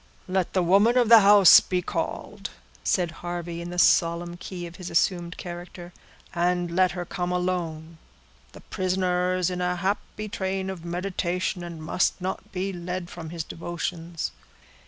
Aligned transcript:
"Let 0.27 0.53
the 0.53 0.63
woman 0.63 0.97
of 0.97 1.09
the 1.09 1.19
house 1.19 1.59
be 1.59 1.83
called," 1.83 2.49
said 2.83 3.11
Harvey, 3.21 3.61
in 3.61 3.69
the 3.69 3.77
solemn 3.77 4.35
key 4.35 4.65
of 4.65 4.77
his 4.77 4.89
assumed 4.89 5.37
character; 5.37 5.93
"and 6.33 6.71
let 6.75 6.93
her 6.93 7.05
come 7.05 7.31
alone. 7.31 7.99
The 8.53 8.61
prisoner 8.61 9.35
is 9.35 9.51
in 9.51 9.61
a 9.61 9.75
happy 9.75 10.27
train 10.27 10.71
of 10.71 10.83
meditation, 10.83 11.63
and 11.63 11.83
must 11.83 12.19
not 12.19 12.51
be 12.51 12.73
led 12.73 13.11
from 13.11 13.29
his 13.29 13.43
devotions." 13.43 14.31